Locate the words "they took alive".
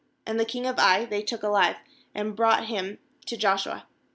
1.05-1.75